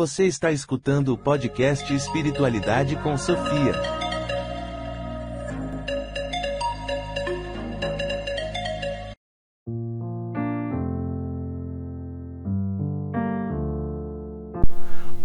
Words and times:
Você 0.00 0.26
está 0.26 0.52
escutando 0.52 1.12
o 1.12 1.18
podcast 1.18 1.92
Espiritualidade 1.92 2.94
com 2.94 3.18
Sofia. 3.18 3.72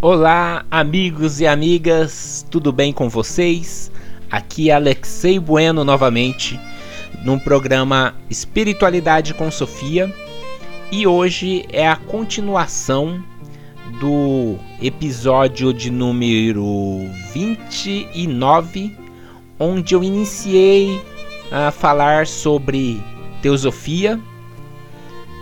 Olá, 0.01 0.65
amigos 0.71 1.39
e 1.39 1.45
amigas, 1.45 2.43
tudo 2.49 2.71
bem 2.71 2.91
com 2.91 3.07
vocês? 3.07 3.91
Aqui 4.31 4.71
é 4.71 4.73
Alexei 4.73 5.37
Bueno 5.37 5.83
novamente, 5.83 6.59
num 7.23 7.37
programa 7.37 8.15
Espiritualidade 8.27 9.35
com 9.35 9.51
Sofia, 9.51 10.11
e 10.91 11.05
hoje 11.05 11.63
é 11.69 11.87
a 11.87 11.95
continuação 11.95 13.23
do 13.99 14.57
episódio 14.81 15.73
de 15.73 15.89
número 15.89 16.99
29, 17.33 18.95
onde 19.59 19.95
eu 19.95 20.03
iniciei 20.03 21.01
a 21.51 21.71
falar 21.71 22.27
sobre 22.27 23.01
teosofia. 23.41 24.19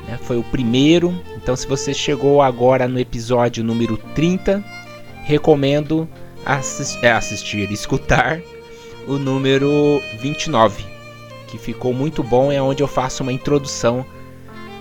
Né? 0.08 0.18
Foi 0.24 0.38
o 0.38 0.44
primeiro. 0.44 1.14
Então, 1.36 1.56
se 1.56 1.68
você 1.68 1.94
chegou 1.94 2.42
agora 2.42 2.88
no 2.88 3.00
episódio 3.00 3.64
número 3.64 3.98
30, 4.16 4.64
recomendo 5.24 6.08
assistir, 6.46 7.06
é, 7.06 7.12
assistir 7.12 7.72
escutar 7.72 8.42
o 9.08 9.18
número 9.18 10.02
29, 10.20 10.86
que 11.48 11.58
ficou 11.58 11.94
muito 11.94 12.24
bom. 12.24 12.52
É 12.52 12.62
onde 12.62 12.84
eu 12.84 12.88
faço 12.88 13.24
uma 13.24 13.32
introdução 13.32 14.06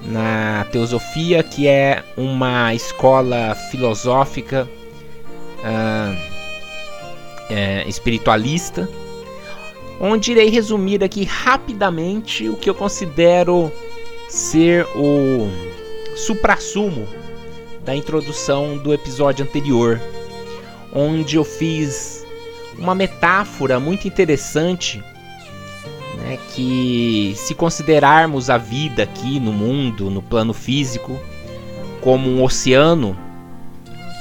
na 0.02 0.66
teosofia, 0.70 1.42
que 1.42 1.68
é 1.68 2.02
uma 2.16 2.74
escola 2.74 3.54
filosófica 3.70 4.68
uh, 5.58 6.16
é, 7.50 7.84
espiritualista, 7.88 8.88
onde 10.00 10.32
irei 10.32 10.48
resumir 10.48 11.04
aqui 11.04 11.24
rapidamente 11.24 12.48
o 12.48 12.56
que 12.56 12.70
eu 12.70 12.74
considero 12.74 13.70
ser 14.28 14.86
o 14.96 15.50
suprassumo 16.16 17.06
da 17.84 17.94
introdução 17.94 18.78
do 18.78 18.94
episódio 18.94 19.44
anterior, 19.44 20.00
onde 20.94 21.36
eu 21.36 21.44
fiz 21.44 22.24
uma 22.78 22.94
metáfora 22.94 23.78
muito 23.78 24.08
interessante 24.08 25.02
né, 26.30 26.38
que 26.54 27.34
se 27.36 27.54
considerarmos 27.54 28.50
a 28.50 28.56
vida 28.56 29.02
aqui 29.02 29.40
no 29.40 29.52
mundo, 29.52 30.08
no 30.10 30.22
plano 30.22 30.52
físico, 30.52 31.18
como 32.00 32.30
um 32.30 32.42
oceano, 32.44 33.18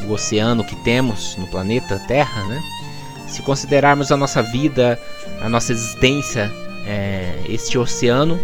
o 0.08 0.12
oceano 0.12 0.64
que 0.64 0.76
temos 0.78 1.36
no 1.38 1.46
planeta 1.48 2.00
Terra, 2.08 2.44
né? 2.46 2.62
Se 3.28 3.44
considerarmos 3.44 4.12
a 4.12 4.18
nossa 4.18 4.42
vida, 4.42 5.00
a 5.40 5.48
nossa 5.48 5.72
existência, 5.72 6.52
é, 6.88 7.42
este 7.48 7.78
oceano, 7.78 8.40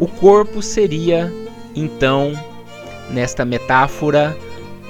o 0.00 0.08
corpo 0.08 0.60
seria 0.60 1.32
então, 1.76 2.32
nesta 3.10 3.44
metáfora, 3.44 4.36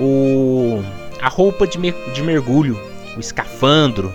o, 0.00 0.82
a 1.20 1.28
roupa 1.28 1.66
de, 1.66 1.78
de 2.14 2.22
mergulho, 2.22 2.80
o 3.14 3.20
escafandro. 3.20 4.08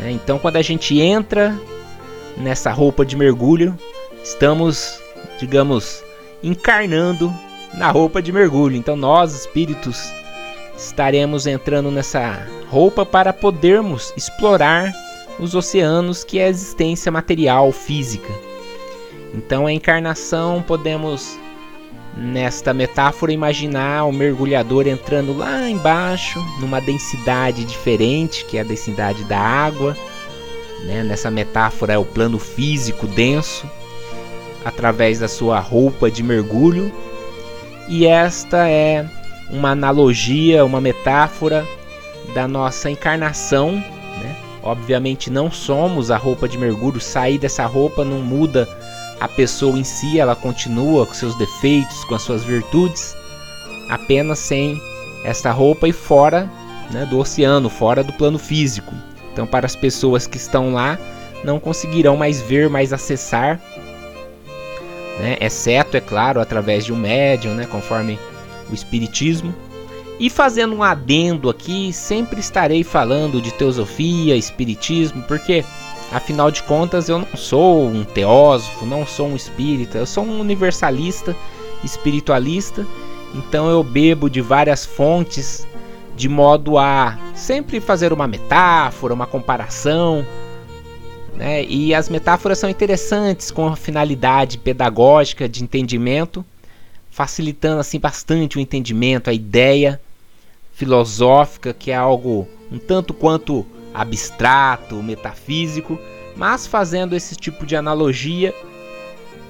Né? 0.00 0.10
Então, 0.10 0.38
quando 0.38 0.56
a 0.56 0.62
gente 0.62 0.98
entra 1.00 1.56
nessa 2.36 2.72
roupa 2.72 3.04
de 3.04 3.16
mergulho, 3.16 3.76
estamos, 4.22 5.00
digamos, 5.38 6.02
encarnando 6.42 7.32
na 7.74 7.90
roupa 7.90 8.20
de 8.20 8.32
mergulho. 8.32 8.76
Então 8.76 8.96
nós, 8.96 9.34
espíritos, 9.34 10.12
estaremos 10.76 11.46
entrando 11.46 11.90
nessa 11.90 12.46
roupa 12.68 13.04
para 13.04 13.32
podermos 13.32 14.12
explorar 14.16 14.92
os 15.38 15.54
oceanos 15.54 16.24
que 16.24 16.38
é 16.38 16.46
a 16.46 16.48
existência 16.48 17.10
material 17.10 17.70
física. 17.72 18.32
Então 19.34 19.66
a 19.66 19.72
encarnação 19.72 20.62
podemos 20.62 21.38
nesta 22.16 22.74
metáfora 22.74 23.32
imaginar 23.32 24.04
o 24.04 24.12
mergulhador 24.12 24.86
entrando 24.86 25.36
lá 25.36 25.68
embaixo, 25.68 26.38
numa 26.60 26.80
densidade 26.80 27.64
diferente, 27.64 28.44
que 28.44 28.58
é 28.58 28.60
a 28.60 28.64
densidade 28.64 29.24
da 29.24 29.38
água, 29.38 29.96
né? 30.84 31.02
Nessa 31.02 31.30
metáfora 31.30 31.92
é 31.92 31.98
o 31.98 32.04
plano 32.04 32.38
físico 32.38 33.06
denso, 33.06 33.68
através 34.64 35.18
da 35.18 35.28
sua 35.28 35.58
roupa 35.58 36.10
de 36.10 36.22
mergulho, 36.22 36.92
e 37.88 38.06
esta 38.06 38.68
é 38.68 39.04
uma 39.50 39.70
analogia, 39.70 40.64
uma 40.64 40.80
metáfora 40.80 41.66
da 42.34 42.46
nossa 42.48 42.88
encarnação. 42.90 43.72
Né? 43.72 44.36
Obviamente 44.62 45.30
não 45.30 45.50
somos 45.50 46.10
a 46.10 46.16
roupa 46.16 46.48
de 46.48 46.56
mergulho, 46.56 47.00
sair 47.00 47.38
dessa 47.38 47.66
roupa 47.66 48.04
não 48.04 48.20
muda 48.20 48.68
a 49.20 49.28
pessoa 49.28 49.78
em 49.78 49.84
si, 49.84 50.18
ela 50.18 50.34
continua 50.34 51.06
com 51.06 51.14
seus 51.14 51.36
defeitos, 51.36 52.04
com 52.04 52.14
as 52.14 52.22
suas 52.22 52.42
virtudes, 52.42 53.14
apenas 53.88 54.38
sem 54.38 54.80
essa 55.24 55.52
roupa 55.52 55.86
e 55.86 55.92
fora 55.92 56.50
né, 56.90 57.06
do 57.06 57.18
oceano, 57.18 57.68
fora 57.68 58.02
do 58.02 58.12
plano 58.12 58.38
físico. 58.38 58.92
Então, 59.32 59.46
para 59.46 59.66
as 59.66 59.74
pessoas 59.74 60.26
que 60.26 60.36
estão 60.36 60.72
lá, 60.72 60.98
não 61.44 61.58
conseguirão 61.58 62.16
mais 62.16 62.40
ver, 62.40 62.68
mais 62.68 62.92
acessar, 62.92 63.60
né? 65.18 65.36
exceto, 65.40 65.96
é 65.96 66.00
claro, 66.00 66.40
através 66.40 66.84
de 66.84 66.92
um 66.92 66.96
médium, 66.96 67.54
né? 67.54 67.66
conforme 67.66 68.18
o 68.70 68.74
Espiritismo. 68.74 69.54
E 70.20 70.30
fazendo 70.30 70.76
um 70.76 70.82
adendo 70.82 71.48
aqui, 71.48 71.92
sempre 71.92 72.38
estarei 72.38 72.84
falando 72.84 73.40
de 73.40 73.52
teosofia, 73.52 74.36
Espiritismo, 74.36 75.22
porque 75.22 75.64
afinal 76.12 76.50
de 76.50 76.62
contas 76.62 77.08
eu 77.08 77.18
não 77.18 77.36
sou 77.36 77.88
um 77.88 78.04
teósofo, 78.04 78.84
não 78.84 79.06
sou 79.06 79.28
um 79.28 79.36
espírita, 79.36 79.98
eu 79.98 80.06
sou 80.06 80.24
um 80.24 80.40
universalista, 80.40 81.34
espiritualista, 81.82 82.86
então 83.34 83.68
eu 83.68 83.82
bebo 83.82 84.28
de 84.28 84.40
várias 84.40 84.84
fontes 84.84 85.66
de 86.16 86.28
modo 86.28 86.78
a 86.78 87.18
sempre 87.34 87.80
fazer 87.80 88.12
uma 88.12 88.26
metáfora, 88.26 89.14
uma 89.14 89.26
comparação. 89.26 90.26
Né? 91.34 91.64
E 91.64 91.94
as 91.94 92.08
metáforas 92.08 92.58
são 92.58 92.68
interessantes 92.68 93.50
com 93.50 93.66
a 93.66 93.76
finalidade 93.76 94.58
pedagógica 94.58 95.48
de 95.48 95.62
entendimento, 95.62 96.44
facilitando 97.10 97.80
assim 97.80 97.98
bastante 97.98 98.58
o 98.58 98.60
entendimento, 98.60 99.30
a 99.30 99.32
ideia 99.32 100.00
filosófica, 100.74 101.72
que 101.72 101.90
é 101.90 101.96
algo 101.96 102.46
um 102.70 102.78
tanto 102.78 103.12
quanto 103.12 103.66
abstrato, 103.94 105.02
metafísico, 105.02 105.98
mas 106.34 106.66
fazendo 106.66 107.14
esse 107.14 107.36
tipo 107.36 107.66
de 107.66 107.76
analogia 107.76 108.54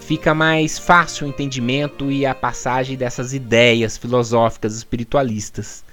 fica 0.00 0.34
mais 0.34 0.78
fácil 0.78 1.26
o 1.26 1.30
entendimento 1.30 2.10
e 2.10 2.26
a 2.26 2.34
passagem 2.34 2.96
dessas 2.96 3.32
ideias 3.32 3.96
filosóficas 3.96 4.74
espiritualistas. 4.74 5.84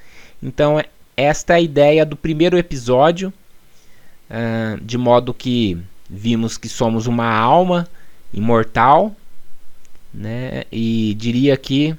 Então, 0.41 0.79
é, 0.79 0.85
esta 1.15 1.53
é 1.53 1.55
a 1.57 1.61
ideia 1.61 2.05
do 2.05 2.15
primeiro 2.15 2.57
episódio, 2.57 3.33
uh, 4.29 4.79
de 4.81 4.97
modo 4.97 5.33
que 5.33 5.77
vimos 6.09 6.57
que 6.57 6.69
somos 6.69 7.07
uma 7.07 7.29
alma 7.29 7.87
imortal, 8.33 9.15
né? 10.13 10.63
E 10.71 11.13
diria 11.17 11.55
que 11.57 11.95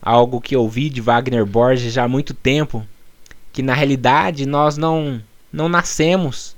algo 0.00 0.40
que 0.40 0.56
ouvi 0.56 0.88
de 0.88 1.00
Wagner 1.00 1.44
Borges 1.44 1.92
já 1.92 2.04
há 2.04 2.08
muito 2.08 2.34
tempo, 2.34 2.86
que 3.52 3.62
na 3.62 3.74
realidade 3.74 4.46
nós 4.46 4.76
não 4.76 5.22
não 5.52 5.68
nascemos 5.68 6.56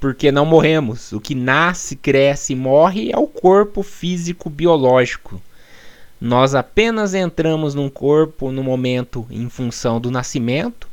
porque 0.00 0.32
não 0.32 0.44
morremos. 0.44 1.12
O 1.12 1.20
que 1.20 1.32
nasce, 1.32 1.94
cresce 1.94 2.54
e 2.54 2.56
morre 2.56 3.12
é 3.12 3.16
o 3.16 3.28
corpo 3.28 3.84
físico 3.84 4.50
biológico. 4.50 5.40
Nós 6.24 6.54
apenas 6.54 7.14
entramos 7.14 7.74
num 7.74 7.88
corpo 7.88 8.52
no 8.52 8.62
momento 8.62 9.26
em 9.28 9.48
função 9.48 10.00
do 10.00 10.08
nascimento, 10.08 10.86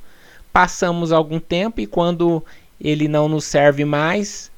passamos 0.52 1.11
algum 1.11 1.40
tempo 1.40 1.79
e 1.79 1.85
quando 1.85 2.43
ele 2.81 3.08
não 3.08 3.29
nos 3.29 3.46
serve 3.46 3.85
mais, 3.85 4.49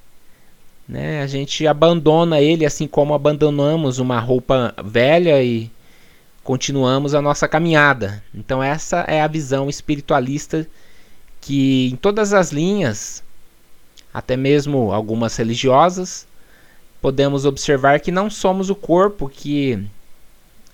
né, 0.88 1.22
a 1.22 1.28
gente 1.28 1.68
abandona 1.68 2.40
ele, 2.40 2.66
assim 2.66 2.88
como 2.88 3.14
abandonamos 3.14 4.00
uma 4.00 4.18
roupa 4.18 4.74
velha 4.82 5.44
e 5.44 5.70
continuamos 6.42 7.14
a 7.14 7.22
nossa 7.22 7.50
caminhada. 7.50 8.24
Então 8.34 8.64
essa 8.64 9.02
é 9.10 9.22
a 9.22 9.28
visão 9.28 9.70
espiritualista 9.70 10.66
que 11.42 11.90
em 11.92 11.98
todas 11.98 12.32
as 12.32 12.54
linhas, 12.54 13.22
até 14.14 14.38
mesmo 14.38 14.94
algumas 14.94 15.36
religiosas, 15.36 16.26
podemos 17.02 17.44
observar 17.44 18.00
que 18.00 18.10
não 18.10 18.30
somos 18.30 18.70
o 18.70 18.76
corpo 18.76 19.28
que 19.28 19.86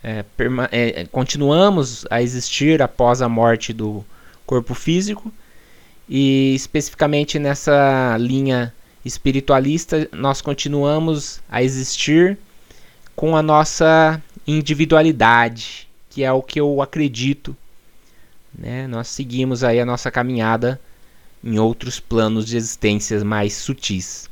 é, 0.07 1.01
é, 1.01 1.05
continuamos 1.05 2.05
a 2.09 2.21
existir 2.21 2.81
após 2.81 3.21
a 3.21 3.27
morte 3.27 3.73
do 3.73 4.05
corpo 4.45 4.73
físico 4.73 5.31
e 6.07 6.53
especificamente 6.55 7.37
nessa 7.37 8.15
linha 8.17 8.73
espiritualista 9.03 10.07
nós 10.11 10.41
continuamos 10.41 11.41
a 11.49 11.61
existir 11.61 12.37
com 13.15 13.35
a 13.35 13.41
nossa 13.41 14.21
individualidade, 14.45 15.87
que 16.09 16.23
é 16.23 16.31
o 16.31 16.41
que 16.41 16.59
eu 16.59 16.81
acredito 16.81 17.55
né, 18.57 18.87
nós 18.87 19.07
seguimos 19.07 19.63
aí 19.63 19.79
a 19.79 19.85
nossa 19.85 20.09
caminhada 20.09 20.81
em 21.43 21.59
outros 21.59 21.99
planos 21.99 22.45
de 22.45 22.57
existências 22.57 23.21
mais 23.21 23.53
sutis. 23.53 24.27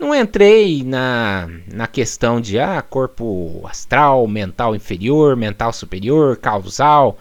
Não 0.00 0.14
entrei 0.14 0.82
na, 0.82 1.46
na 1.70 1.86
questão 1.86 2.40
de 2.40 2.58
ah, 2.58 2.80
corpo 2.80 3.60
astral, 3.68 4.26
mental 4.26 4.74
inferior, 4.74 5.36
mental 5.36 5.74
superior, 5.74 6.38
causal, 6.38 7.18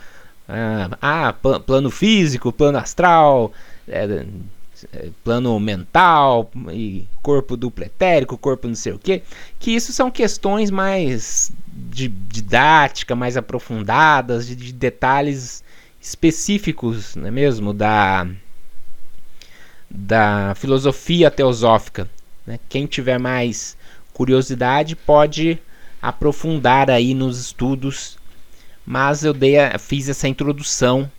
ah, 0.47 0.89
ah 1.01 1.33
plano 1.33 1.91
físico, 1.91 2.53
plano 2.53 2.77
astral, 2.77 3.51
é, 3.85 4.25
é, 4.93 5.09
plano 5.25 5.59
mental 5.59 6.49
e 6.71 7.05
corpo 7.21 7.57
duplo 7.57 7.83
etérico, 7.83 8.37
corpo 8.37 8.65
não 8.65 8.75
sei 8.75 8.93
o 8.93 8.99
que, 8.99 9.23
que 9.59 9.71
isso 9.71 9.91
são 9.91 10.09
questões 10.09 10.71
mais 10.71 11.51
de 11.67 12.07
didática, 12.07 13.13
mais 13.13 13.35
aprofundadas, 13.35 14.47
de, 14.47 14.55
de 14.55 14.71
detalhes 14.71 15.65
específicos, 15.99 17.13
não 17.17 17.27
é 17.27 17.31
mesmo, 17.31 17.73
da 17.73 18.25
da 19.91 20.53
filosofia 20.55 21.29
teosófica. 21.29 22.07
Né? 22.49 22.59
Quem 22.67 22.87
tiver 22.87 23.19
mais 23.19 23.77
curiosidade 24.11 24.95
pode 24.95 25.59
aprofundar 26.01 26.89
aí 26.89 27.13
nos 27.13 27.39
estudos, 27.39 28.17
mas 28.83 29.23
eu 29.23 29.35
dei 29.35 29.59
a, 29.59 29.77
fiz 29.77 30.09
essa 30.09 30.27
introdução 30.27 31.09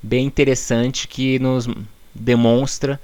bem 0.00 0.24
interessante 0.24 1.08
que 1.08 1.36
nos 1.40 1.68
demonstra 2.14 3.00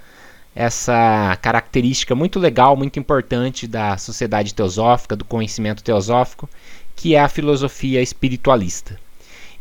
essa 0.55 1.37
característica 1.43 2.15
muito 2.15 2.39
legal, 2.39 2.77
muito 2.77 3.01
importante 3.01 3.67
da 3.67 3.99
sociedade 3.99 4.55
teosófica, 4.55 5.17
do 5.17 5.25
conhecimento 5.25 5.83
teosófico, 5.83 6.49
que 6.95 7.17
é 7.17 7.21
a 7.21 7.29
filosofia 7.29 8.01
espiritualista. 8.01 8.97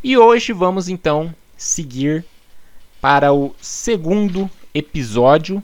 E 0.04 0.16
hoje 0.16 0.54
vamos 0.54 0.88
então 0.88 1.34
seguir 1.58 2.24
para 3.02 3.34
o 3.34 3.56
segundo 3.60 4.48
episódio, 4.72 5.64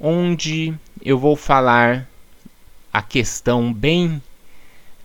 onde 0.00 0.74
eu 1.02 1.18
vou 1.18 1.36
falar 1.36 2.08
a 2.92 3.02
questão 3.02 3.72
bem, 3.72 4.22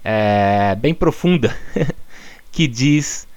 é, 0.04 0.76
bem 0.76 0.94
profunda 0.94 1.56
que 2.52 2.68
diz 2.68 3.28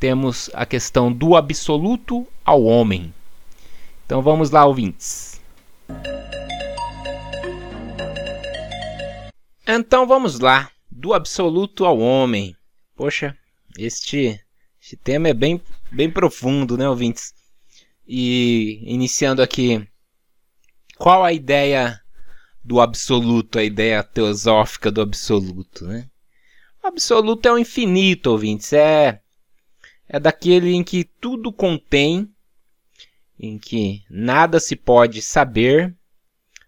temos 0.00 0.48
a 0.54 0.64
questão 0.64 1.12
do 1.12 1.36
absoluto 1.36 2.26
ao 2.44 2.62
homem. 2.64 3.12
Então 4.06 4.22
vamos 4.22 4.50
lá, 4.50 4.64
ouvintes. 4.64 5.40
Então 9.66 10.06
vamos 10.06 10.38
lá, 10.38 10.70
do 10.90 11.12
absoluto 11.12 11.84
ao 11.84 11.98
homem. 11.98 12.56
Poxa, 12.96 13.36
este, 13.76 14.40
este 14.80 14.96
tema 14.96 15.28
é 15.28 15.34
bem, 15.34 15.60
bem 15.90 16.10
profundo, 16.10 16.78
né, 16.78 16.88
ouvintes? 16.88 17.34
E 18.06 18.80
iniciando 18.84 19.42
aqui, 19.42 19.86
qual 20.98 21.24
a 21.24 21.32
ideia 21.32 22.00
do 22.62 22.80
absoluto, 22.80 23.58
a 23.58 23.64
ideia 23.64 24.02
teosófica 24.02 24.90
do 24.90 25.00
absoluto, 25.00 25.86
né? 25.86 26.08
O 26.82 26.86
absoluto 26.86 27.46
é 27.46 27.52
o 27.52 27.58
infinito, 27.58 28.30
ouvintes, 28.30 28.72
é 28.72 29.20
é 30.08 30.18
daquele 30.18 30.72
em 30.72 30.82
que 30.82 31.04
tudo 31.04 31.52
contém 31.52 32.32
em 33.38 33.58
que 33.58 34.02
nada 34.08 34.58
se 34.58 34.74
pode 34.74 35.20
saber, 35.20 35.94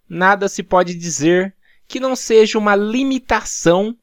nada 0.09 0.49
se 0.49 0.62
pode 0.62 0.94
dizer 0.94 1.56
que 1.88 1.99
não 1.99 2.15
seja 2.15 2.59
uma 2.59 2.76
limitação 2.76 3.97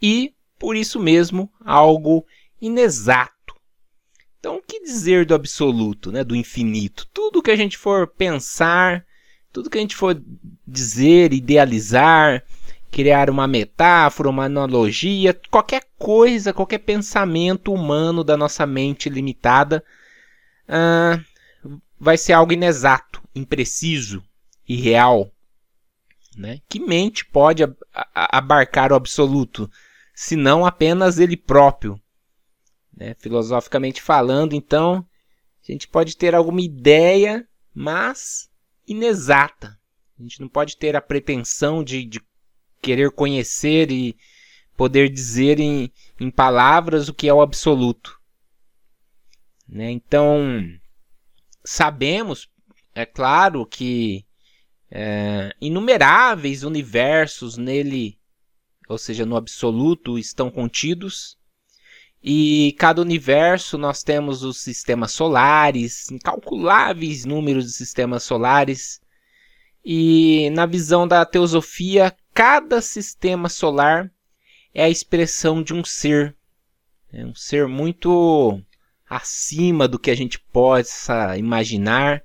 e, 0.00 0.34
por 0.58 0.74
isso 0.74 0.98
mesmo, 0.98 1.52
algo 1.64 2.26
inexato. 2.60 3.54
Então, 4.40 4.56
o 4.56 4.62
que 4.62 4.80
dizer 4.80 5.24
do 5.24 5.34
absoluto, 5.34 6.10
né, 6.10 6.24
do 6.24 6.34
infinito? 6.34 7.06
Tudo 7.12 7.42
que 7.42 7.50
a 7.50 7.56
gente 7.56 7.78
for 7.78 8.08
pensar, 8.08 9.06
tudo 9.54 9.70
que 9.70 9.78
a 9.78 9.80
gente 9.80 9.94
for 9.94 10.20
dizer, 10.66 11.32
idealizar, 11.32 12.42
criar 12.90 13.30
uma 13.30 13.46
metáfora, 13.46 14.28
uma 14.28 14.46
analogia, 14.46 15.32
qualquer 15.48 15.84
coisa, 15.96 16.52
qualquer 16.52 16.78
pensamento 16.78 17.72
humano 17.72 18.24
da 18.24 18.36
nossa 18.36 18.66
mente 18.66 19.08
limitada, 19.08 19.84
uh, 20.68 21.78
vai 22.00 22.18
ser 22.18 22.32
algo 22.32 22.52
inexato, 22.52 23.22
impreciso, 23.32 24.24
irreal. 24.68 25.30
Né? 26.36 26.60
Que 26.68 26.80
mente 26.80 27.24
pode 27.24 27.62
abarcar 28.12 28.90
o 28.90 28.96
absoluto, 28.96 29.70
se 30.12 30.34
não 30.34 30.66
apenas 30.66 31.20
ele 31.20 31.36
próprio? 31.36 31.96
Né? 32.92 33.14
Filosoficamente 33.20 34.02
falando, 34.02 34.52
então, 34.52 35.06
a 35.62 35.70
gente 35.70 35.86
pode 35.86 36.16
ter 36.16 36.34
alguma 36.34 36.60
ideia, 36.60 37.46
mas 37.72 38.52
inexata. 38.86 39.78
A 40.18 40.22
gente 40.22 40.40
não 40.40 40.48
pode 40.48 40.76
ter 40.76 40.94
a 40.96 41.00
pretensão 41.00 41.82
de, 41.82 42.04
de 42.04 42.20
querer 42.80 43.10
conhecer 43.10 43.90
e 43.90 44.16
poder 44.76 45.08
dizer 45.08 45.58
em, 45.60 45.92
em 46.20 46.30
palavras 46.30 47.08
o 47.08 47.14
que 47.14 47.28
é 47.28 47.34
o 47.34 47.40
absoluto. 47.40 48.20
Né? 49.68 49.90
Então, 49.90 50.62
sabemos, 51.64 52.48
é 52.94 53.06
claro, 53.06 53.66
que 53.66 54.24
é, 54.90 55.54
inumeráveis 55.60 56.62
universos 56.62 57.56
nele, 57.56 58.18
ou 58.88 58.98
seja, 58.98 59.24
no 59.24 59.36
absoluto, 59.36 60.18
estão 60.18 60.50
contidos. 60.50 61.38
E 62.26 62.74
cada 62.78 63.02
universo 63.02 63.76
nós 63.76 64.02
temos 64.02 64.42
os 64.42 64.62
sistemas 64.62 65.12
solares, 65.12 66.10
incalculáveis 66.10 67.26
números 67.26 67.66
de 67.66 67.72
sistemas 67.72 68.22
solares. 68.22 68.98
E 69.84 70.48
na 70.54 70.64
visão 70.64 71.06
da 71.06 71.26
teosofia, 71.26 72.16
cada 72.32 72.80
sistema 72.80 73.50
solar 73.50 74.10
é 74.72 74.84
a 74.84 74.88
expressão 74.88 75.62
de 75.62 75.74
um 75.74 75.84
ser. 75.84 76.34
É 77.12 77.26
um 77.26 77.34
ser 77.34 77.68
muito 77.68 78.58
acima 79.06 79.86
do 79.86 79.98
que 79.98 80.10
a 80.10 80.16
gente 80.16 80.38
possa 80.38 81.36
imaginar, 81.36 82.24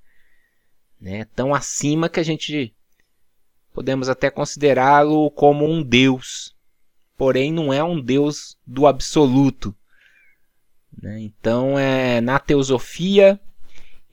né? 0.98 1.26
tão 1.36 1.54
acima 1.54 2.08
que 2.08 2.22
a 2.22 2.24
gente 2.24 2.74
podemos 3.74 4.08
até 4.08 4.32
considerá-lo 4.32 5.30
como 5.32 5.66
um 5.66 5.84
Deus, 5.84 6.56
porém 7.18 7.52
não 7.52 7.74
é 7.74 7.84
um 7.84 8.00
Deus 8.02 8.58
do 8.66 8.88
absoluto. 8.88 9.76
Né? 11.02 11.22
Então, 11.22 11.78
é, 11.78 12.20
na 12.22 12.40
teosofia, 12.40 13.40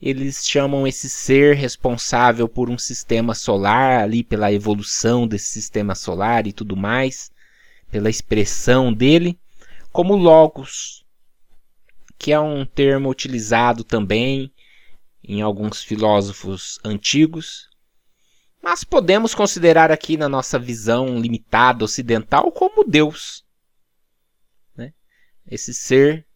eles 0.01 0.47
chamam 0.47 0.87
esse 0.87 1.09
ser 1.09 1.55
responsável 1.55 2.47
por 2.47 2.69
um 2.69 2.77
sistema 2.77 3.33
solar, 3.33 4.01
ali 4.01 4.23
pela 4.23 4.51
evolução 4.51 5.27
desse 5.27 5.47
sistema 5.47 5.95
solar 5.95 6.47
e 6.47 6.53
tudo 6.53 6.75
mais, 6.75 7.31
pela 7.89 8.09
expressão 8.09 8.93
dele, 8.93 9.39
como 9.91 10.15
Logos, 10.15 11.05
que 12.17 12.31
é 12.31 12.39
um 12.39 12.65
termo 12.65 13.09
utilizado 13.09 13.83
também 13.83 14.51
em 15.23 15.41
alguns 15.41 15.83
filósofos 15.83 16.79
antigos, 16.83 17.67
mas 18.61 18.83
podemos 18.83 19.33
considerar 19.33 19.91
aqui 19.91 20.17
na 20.17 20.29
nossa 20.29 20.59
visão 20.59 21.19
limitada 21.19 21.83
ocidental 21.83 22.51
como 22.51 22.83
Deus. 22.83 23.43
Né? 24.75 24.93
Esse 25.49 25.73
ser 25.73 26.26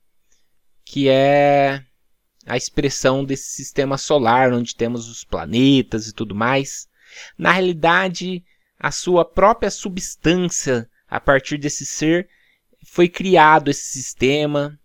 que 0.91 1.07
é 1.07 1.81
a 2.45 2.57
expressão 2.57 3.23
desse 3.23 3.51
sistema 3.51 3.97
solar, 3.97 4.51
onde 4.51 4.75
temos 4.75 5.07
os 5.07 5.23
planetas 5.23 6.05
e 6.05 6.13
tudo 6.13 6.35
mais. 6.35 6.89
Na 7.37 7.53
realidade, 7.53 8.43
a 8.77 8.91
sua 8.91 9.23
própria 9.23 9.71
substância, 9.71 10.89
a 11.07 11.17
partir 11.17 11.57
desse 11.57 11.85
ser, 11.85 12.27
foi 12.85 13.07
criado 13.07 13.71
esse 13.71 13.85
sistema, 13.85 14.77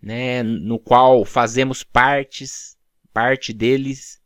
né, 0.00 0.44
no 0.44 0.78
qual 0.78 1.24
fazemos 1.24 1.82
partes, 1.82 2.76
parte 3.12 3.52
deles, 3.52 4.20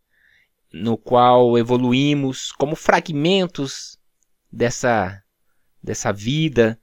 no 0.70 0.99
qual 0.99 1.56
evoluímos 1.56 2.52
como 2.52 2.76
fragmentos 2.76 3.99
dessa 4.52 5.22
dessa 5.82 6.12
vida, 6.12 6.78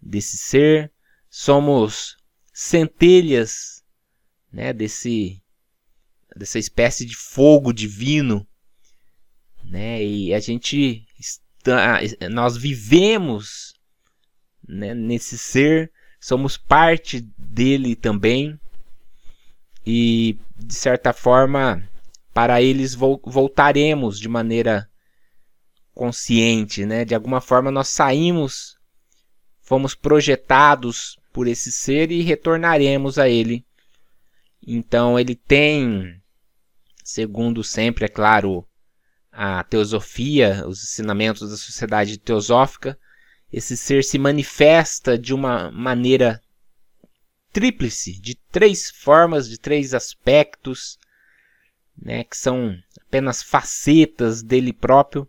desse 0.00 0.38
ser, 0.38 0.90
somos 1.28 2.16
centelhas, 2.52 3.82
né, 4.52 4.72
desse 4.72 5.42
dessa 6.34 6.58
espécie 6.58 7.04
de 7.04 7.14
fogo 7.14 7.72
divino, 7.72 8.46
né? 9.64 10.02
E 10.02 10.32
a 10.32 10.40
gente 10.40 11.06
está, 11.18 12.00
nós 12.30 12.56
vivemos 12.56 13.74
né, 14.66 14.94
nesse 14.94 15.36
ser 15.36 15.92
somos 16.22 16.56
parte 16.56 17.20
dele 17.36 17.96
também. 17.96 18.58
E 19.84 20.38
de 20.56 20.74
certa 20.74 21.12
forma, 21.12 21.86
para 22.32 22.62
eles 22.62 22.94
voltaremos 22.94 24.18
de 24.18 24.28
maneira 24.28 24.88
consciente, 25.92 26.86
né? 26.86 27.04
De 27.04 27.14
alguma 27.14 27.40
forma 27.40 27.70
nós 27.70 27.88
saímos, 27.88 28.78
fomos 29.60 29.94
projetados 29.94 31.18
por 31.32 31.48
esse 31.48 31.72
ser 31.72 32.10
e 32.10 32.22
retornaremos 32.22 33.18
a 33.18 33.28
ele 33.28 33.64
Então 34.64 35.18
ele 35.18 35.34
tem, 35.34 36.20
segundo 37.02 37.64
sempre, 37.64 38.04
é 38.04 38.08
claro, 38.08 38.66
a 39.32 39.64
teosofia, 39.64 40.66
os 40.68 40.82
ensinamentos 40.84 41.48
da 41.50 41.56
sociedade 41.56 42.18
teosófica, 42.18 42.98
esse 43.52 43.76
ser 43.76 44.04
se 44.04 44.18
manifesta 44.18 45.18
de 45.18 45.34
uma 45.34 45.70
maneira 45.70 46.40
tríplice, 47.52 48.20
de 48.20 48.34
três 48.50 48.90
formas, 48.90 49.48
de 49.48 49.58
três 49.58 49.94
aspectos, 49.94 50.98
né, 51.96 52.24
que 52.24 52.36
são 52.36 52.74
apenas 53.06 53.42
facetas 53.42 54.42
dele 54.42 54.72
próprio. 54.72 55.28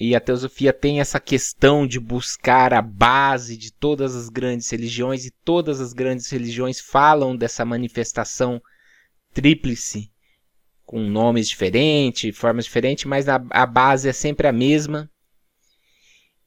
E 0.00 0.16
a 0.16 0.20
teosofia 0.20 0.72
tem 0.72 0.98
essa 0.98 1.20
questão 1.20 1.86
de 1.86 2.00
buscar 2.00 2.72
a 2.72 2.80
base 2.80 3.54
de 3.54 3.70
todas 3.70 4.16
as 4.16 4.30
grandes 4.30 4.70
religiões, 4.70 5.26
e 5.26 5.30
todas 5.44 5.78
as 5.78 5.92
grandes 5.92 6.30
religiões 6.30 6.80
falam 6.80 7.36
dessa 7.36 7.66
manifestação 7.66 8.62
tríplice, 9.34 10.10
com 10.86 11.00
nomes 11.00 11.50
diferentes, 11.50 12.34
formas 12.34 12.64
diferentes, 12.64 13.04
mas 13.04 13.28
a, 13.28 13.44
a 13.50 13.66
base 13.66 14.08
é 14.08 14.12
sempre 14.14 14.48
a 14.48 14.52
mesma. 14.52 15.06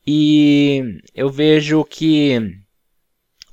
E 0.06 1.00
eu 1.14 1.30
vejo 1.30 1.86
que, 1.86 2.60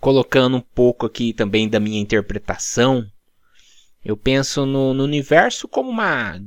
colocando 0.01 0.57
um 0.57 0.63
pouco 0.63 1.05
aqui 1.05 1.35
também 1.35 1.69
da 1.69 1.79
minha 1.79 2.01
interpretação, 2.01 3.05
eu 4.03 4.17
penso 4.17 4.65
no, 4.65 4.95
no 4.95 5.05
universo 5.05 5.69
como 5.69 5.91
uma, 5.91 6.43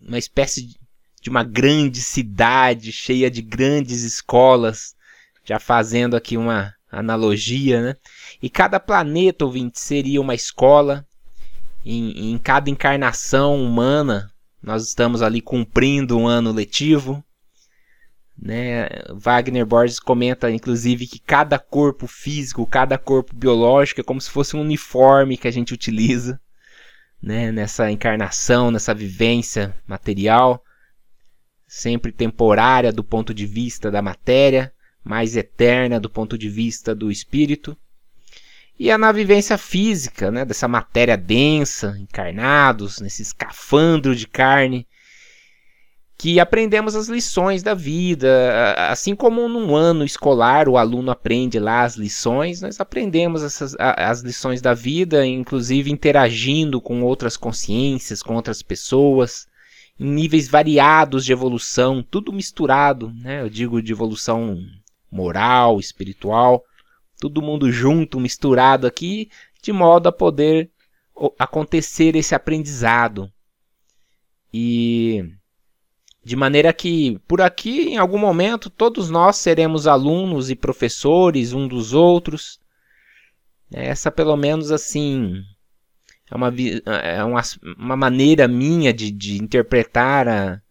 uma 0.00 0.18
espécie 0.18 0.66
de 0.66 0.87
uma 1.28 1.42
grande 1.42 2.00
cidade 2.00 2.92
cheia 2.92 3.30
de 3.30 3.42
grandes 3.42 4.02
escolas, 4.02 4.94
já 5.44 5.58
fazendo 5.58 6.16
aqui 6.16 6.36
uma 6.36 6.74
analogia, 6.90 7.82
né? 7.82 7.96
E 8.42 8.48
cada 8.48 8.78
planeta, 8.78 9.44
ouvinte, 9.44 9.80
seria 9.80 10.20
uma 10.20 10.34
escola. 10.34 11.04
Em, 11.84 12.32
em 12.32 12.38
cada 12.38 12.68
encarnação 12.68 13.62
humana, 13.62 14.30
nós 14.62 14.86
estamos 14.86 15.22
ali 15.22 15.40
cumprindo 15.40 16.18
um 16.18 16.26
ano 16.26 16.52
letivo. 16.52 17.24
Né? 18.40 18.88
Wagner 19.14 19.66
Borges 19.66 19.98
comenta, 19.98 20.50
inclusive, 20.50 21.06
que 21.06 21.18
cada 21.18 21.58
corpo 21.58 22.06
físico, 22.06 22.66
cada 22.66 22.98
corpo 22.98 23.34
biológico 23.34 24.00
é 24.00 24.04
como 24.04 24.20
se 24.20 24.30
fosse 24.30 24.56
um 24.56 24.60
uniforme 24.60 25.36
que 25.36 25.48
a 25.48 25.50
gente 25.50 25.74
utiliza 25.74 26.40
né? 27.22 27.50
nessa 27.50 27.90
encarnação, 27.90 28.70
nessa 28.70 28.94
vivência 28.94 29.74
material, 29.86 30.62
sempre 31.68 32.10
temporária 32.10 32.90
do 32.90 33.04
ponto 33.04 33.34
de 33.34 33.44
vista 33.44 33.90
da 33.90 34.00
matéria, 34.00 34.72
mais 35.04 35.36
eterna 35.36 36.00
do 36.00 36.08
ponto 36.08 36.38
de 36.38 36.48
vista 36.48 36.94
do 36.94 37.10
espírito. 37.10 37.76
E 38.78 38.90
é 38.90 38.96
na 38.96 39.12
vivência 39.12 39.58
física, 39.58 40.30
né, 40.30 40.44
dessa 40.44 40.66
matéria 40.66 41.16
densa, 41.16 41.96
encarnados, 41.98 43.00
nesse 43.00 43.22
escafandro 43.22 44.14
de 44.14 44.26
carne, 44.26 44.86
que 46.16 46.40
aprendemos 46.40 46.94
as 46.94 47.08
lições 47.08 47.62
da 47.62 47.74
vida. 47.74 48.74
Assim 48.88 49.14
como 49.14 49.48
num 49.48 49.74
ano 49.74 50.04
escolar 50.04 50.68
o 50.68 50.78
aluno 50.78 51.10
aprende 51.10 51.58
lá 51.58 51.82
as 51.82 51.96
lições, 51.96 52.62
nós 52.62 52.80
aprendemos 52.80 53.42
essas, 53.42 53.74
as 53.78 54.20
lições 54.20 54.62
da 54.62 54.74
vida, 54.74 55.26
inclusive 55.26 55.90
interagindo 55.90 56.80
com 56.80 57.02
outras 57.02 57.36
consciências, 57.36 58.22
com 58.22 58.34
outras 58.36 58.62
pessoas, 58.62 59.47
níveis 59.98 60.48
variados 60.48 61.24
de 61.24 61.32
evolução, 61.32 62.02
tudo 62.02 62.32
misturado, 62.32 63.12
né? 63.14 63.42
Eu 63.42 63.50
digo 63.50 63.82
de 63.82 63.92
evolução 63.92 64.56
moral, 65.10 65.80
espiritual, 65.80 66.62
todo 67.18 67.42
mundo 67.42 67.72
junto, 67.72 68.20
misturado 68.20 68.86
aqui, 68.86 69.28
de 69.62 69.72
modo 69.72 70.08
a 70.08 70.12
poder 70.12 70.70
acontecer 71.38 72.14
esse 72.14 72.34
aprendizado. 72.34 73.30
E 74.52 75.24
de 76.24 76.36
maneira 76.36 76.72
que, 76.72 77.18
por 77.26 77.40
aqui, 77.40 77.88
em 77.88 77.96
algum 77.96 78.18
momento, 78.18 78.70
todos 78.70 79.10
nós 79.10 79.36
seremos 79.36 79.86
alunos 79.86 80.50
e 80.50 80.54
professores 80.54 81.52
um 81.52 81.66
dos 81.66 81.92
outros. 81.92 82.60
Essa, 83.72 84.10
pelo 84.10 84.36
menos, 84.36 84.70
assim, 84.70 85.42
é 86.30 86.36
uma, 86.36 86.54
é 86.86 87.24
uma, 87.24 87.42
uma 87.76 87.96
maneira 87.96 88.46
minha 88.46 88.92
de, 88.92 89.10
de 89.10 89.42
interpretar 89.42 90.28
a, 90.28 90.62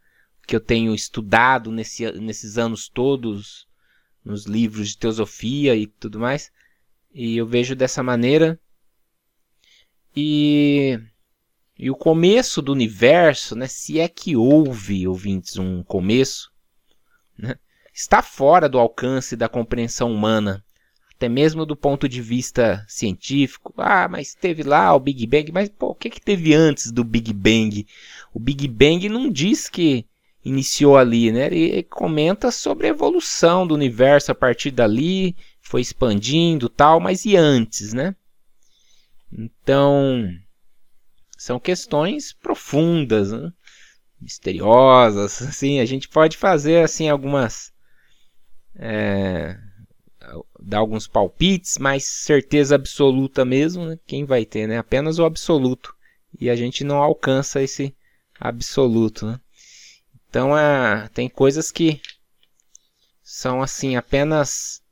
que 0.46 0.56
eu 0.56 0.60
tenho 0.60 0.94
estudado 0.94 1.72
nesse, 1.72 2.12
nesses 2.14 2.58
anos 2.58 2.88
todos, 2.88 3.68
nos 4.24 4.46
livros 4.46 4.90
de 4.90 4.98
teosofia 4.98 5.76
e 5.76 5.88
tudo 5.88 6.20
mais. 6.20 6.52
E 7.14 7.38
eu 7.38 7.46
vejo 7.46 7.76
dessa 7.76 8.04
maneira. 8.04 8.60
E 10.16 11.00
e 11.80 11.92
o 11.92 11.96
começo 11.96 12.60
do 12.60 12.72
universo, 12.72 13.56
né, 13.56 13.68
se 13.68 14.00
é 14.00 14.08
que 14.08 14.36
houve, 14.36 15.08
ouvintes, 15.08 15.58
um 15.58 15.84
começo, 15.84 16.52
né, 17.38 17.56
está 17.94 18.24
fora 18.24 18.68
do 18.68 18.80
alcance 18.80 19.36
da 19.36 19.48
compreensão 19.48 20.12
humana, 20.12 20.66
até 21.18 21.28
mesmo 21.28 21.66
do 21.66 21.76
ponto 21.76 22.08
de 22.08 22.22
vista 22.22 22.86
científico. 22.88 23.74
Ah, 23.76 24.08
mas 24.08 24.36
teve 24.36 24.62
lá 24.62 24.94
o 24.94 25.00
Big 25.00 25.26
Bang, 25.26 25.52
mas 25.52 25.68
pô, 25.68 25.88
o 25.88 25.96
que, 25.96 26.12
que 26.12 26.22
teve 26.22 26.54
antes 26.54 26.92
do 26.92 27.04
Big 27.04 27.34
Bang? 27.34 27.86
O 28.32 28.40
Big 28.40 28.68
Bang 28.68 29.10
não 29.10 29.30
diz 29.30 29.68
que 29.68 30.06
iniciou 30.46 30.96
ali, 30.96 31.32
né? 31.32 31.48
Ele 31.48 31.84
comenta 31.84 32.52
sobre 32.52 32.86
a 32.86 32.92
evolução 32.92 33.66
do 33.66 33.74
universo 33.74 34.32
a 34.32 34.36
partir 34.36 34.70
dali, 34.70 35.36
foi 35.60 35.82
expandindo, 35.82 36.70
tal, 36.70 37.00
mas 37.00 37.26
e 37.26 37.36
antes, 37.36 37.94
né? 37.94 38.16
Então, 39.34 40.30
são 41.36 41.60
questões 41.60 42.32
profundas, 42.32 43.32
né? 43.32 43.52
misteriosas, 44.22 45.42
assim, 45.44 45.80
a 45.80 45.86
gente 45.86 46.08
pode 46.08 46.38
fazer 46.38 46.84
assim 46.84 47.10
algumas 47.10 47.72
é, 48.76 49.58
dar 50.68 50.80
alguns 50.80 51.08
palpites, 51.08 51.78
mas 51.78 52.04
certeza 52.06 52.76
absoluta 52.76 53.46
mesmo, 53.46 53.86
né? 53.86 54.00
quem 54.06 54.26
vai 54.26 54.46
ter, 54.46 54.68
né? 54.68 54.78
Apenas 54.78 55.20
o 55.20 55.26
absoluto 55.26 55.96
e 56.40 56.50
a 56.50 56.56
gente 56.56 56.84
não 56.84 56.98
alcança 56.98 57.62
esse 57.62 57.96
absoluto, 58.40 59.26
né? 59.26 59.40
Então, 60.30 60.58
é, 60.58 61.08
tem 61.14 61.30
coisas 61.30 61.72
que 61.72 62.02
são 63.24 63.62
assim 63.62 63.96
apenas 63.96 64.84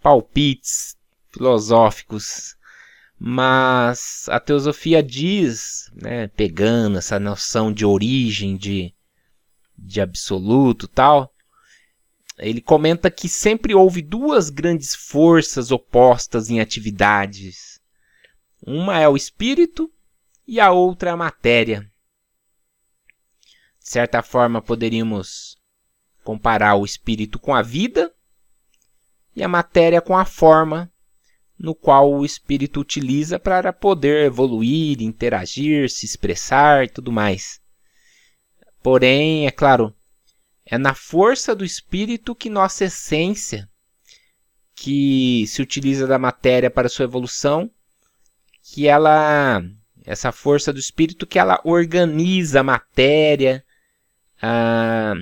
palpites 0.00 0.96
filosóficos 1.32 2.56
mas 3.24 4.28
a 4.28 4.40
teosofia 4.40 5.00
diz, 5.00 5.88
né, 5.94 6.26
pegando 6.26 6.98
essa 6.98 7.20
noção 7.20 7.72
de 7.72 7.86
origem, 7.86 8.56
de, 8.56 8.92
de 9.78 10.00
absoluto 10.00 10.88
tal, 10.88 11.31
ele 12.38 12.60
comenta 12.60 13.10
que 13.10 13.28
sempre 13.28 13.74
houve 13.74 14.02
duas 14.02 14.50
grandes 14.50 14.94
forças 14.94 15.70
opostas 15.70 16.50
em 16.50 16.60
atividades. 16.60 17.80
Uma 18.64 18.98
é 18.98 19.08
o 19.08 19.16
espírito 19.16 19.92
e 20.46 20.60
a 20.60 20.70
outra 20.70 21.10
é 21.10 21.12
a 21.12 21.16
matéria. 21.16 21.90
De 23.78 23.88
certa 23.88 24.22
forma, 24.22 24.62
poderíamos 24.62 25.56
comparar 26.24 26.76
o 26.76 26.84
espírito 26.84 27.38
com 27.38 27.54
a 27.54 27.62
vida 27.62 28.12
e 29.34 29.42
a 29.42 29.48
matéria 29.48 30.00
com 30.00 30.16
a 30.16 30.24
forma 30.24 30.90
no 31.58 31.74
qual 31.74 32.12
o 32.12 32.24
espírito 32.24 32.80
utiliza 32.80 33.38
para 33.38 33.72
poder 33.72 34.26
evoluir, 34.26 35.00
interagir, 35.00 35.88
se 35.88 36.04
expressar 36.04 36.84
e 36.84 36.88
tudo 36.88 37.12
mais. 37.12 37.60
Porém, 38.82 39.46
é 39.46 39.50
claro, 39.50 39.94
é 40.72 40.78
na 40.78 40.94
força 40.94 41.54
do 41.54 41.66
espírito 41.66 42.34
que 42.34 42.48
nossa 42.48 42.86
essência, 42.86 43.68
que 44.74 45.44
se 45.46 45.60
utiliza 45.60 46.06
da 46.06 46.18
matéria 46.18 46.70
para 46.70 46.88
sua 46.88 47.04
evolução, 47.04 47.70
que 48.62 48.88
ela, 48.88 49.62
essa 50.02 50.32
força 50.32 50.72
do 50.72 50.80
espírito 50.80 51.26
que 51.26 51.38
ela 51.38 51.60
organiza 51.62 52.60
a 52.60 52.64
matéria 52.64 53.62
ah, 54.40 55.12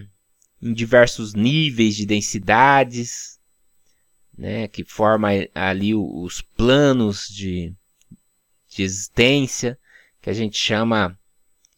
em 0.63 0.73
diversos 0.73 1.35
níveis 1.35 1.97
de 1.97 2.07
densidades, 2.07 3.41
né, 4.39 4.69
que 4.69 4.85
forma 4.85 5.31
ali 5.53 5.97
os 5.97 6.41
planos 6.41 7.27
de, 7.27 7.75
de 8.69 8.85
existência, 8.85 9.77
que 10.23 10.31
a 10.31 10.33
gente 10.33 10.57
chama 10.57 11.19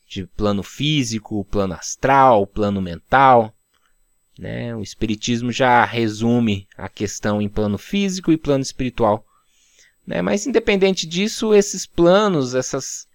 de 0.06 0.26
plano 0.26 0.62
físico, 0.62 1.42
plano 1.46 1.72
astral, 1.72 2.46
plano 2.46 2.82
mental. 2.82 3.56
Né? 4.38 4.74
O 4.74 4.82
Espiritismo 4.82 5.52
já 5.52 5.84
resume 5.84 6.66
a 6.76 6.88
questão 6.88 7.40
em 7.40 7.48
plano 7.48 7.78
físico 7.78 8.32
e 8.32 8.36
plano 8.36 8.62
espiritual. 8.62 9.24
Né? 10.06 10.22
Mas, 10.22 10.46
independente 10.46 11.06
disso, 11.06 11.54
esses 11.54 11.86
planos, 11.86 12.54
essas, 12.54 13.06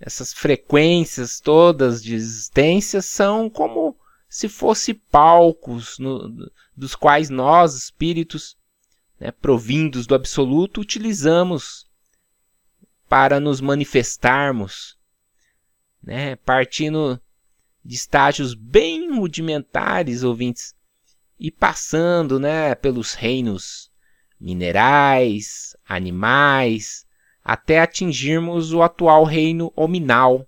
essas 0.00 0.32
frequências 0.32 1.40
todas 1.40 2.02
de 2.02 2.14
existência 2.14 3.00
são 3.00 3.48
como 3.48 3.96
se 4.28 4.48
fosse 4.48 4.92
palcos 4.92 5.98
no, 5.98 6.50
dos 6.76 6.94
quais 6.94 7.30
nós, 7.30 7.74
espíritos, 7.74 8.56
né, 9.18 9.30
provindos 9.30 10.06
do 10.06 10.14
absoluto, 10.14 10.80
utilizamos 10.80 11.86
para 13.08 13.40
nos 13.40 13.60
manifestarmos, 13.60 14.96
né? 16.02 16.36
partindo 16.36 17.20
de 17.88 17.94
estágios 17.94 18.52
bem 18.52 19.18
rudimentares, 19.18 20.22
ouvintes, 20.22 20.74
e 21.40 21.50
passando 21.50 22.38
né, 22.38 22.74
pelos 22.74 23.14
reinos 23.14 23.90
minerais, 24.38 25.74
animais, 25.88 27.06
até 27.42 27.80
atingirmos 27.80 28.74
o 28.74 28.82
atual 28.82 29.24
reino 29.24 29.72
hominal, 29.74 30.46